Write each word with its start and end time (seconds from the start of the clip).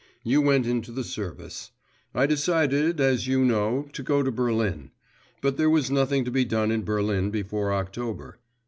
You 0.23 0.41
went 0.41 0.65
into 0.65 0.91
the 0.91 1.03
service; 1.03 1.69
I 2.15 2.25
decided, 2.25 2.99
as 2.99 3.27
you 3.27 3.45
know, 3.45 3.87
to 3.93 4.01
go 4.01 4.23
to 4.23 4.31
Berlin. 4.31 4.89
But 5.41 5.57
there 5.57 5.69
was 5.69 5.91
nothing 5.91 6.25
to 6.25 6.31
be 6.31 6.43
done 6.43 6.71
in 6.71 6.83
Berlin 6.83 7.29
before 7.29 7.71
October. 7.71 8.39